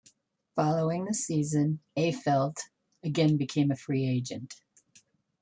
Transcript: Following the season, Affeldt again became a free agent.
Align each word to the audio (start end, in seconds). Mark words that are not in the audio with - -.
Following 0.55 1.05
the 1.05 1.13
season, 1.13 1.81
Affeldt 1.95 2.57
again 3.03 3.37
became 3.37 3.69
a 3.69 3.75
free 3.75 4.07
agent. 4.09 4.55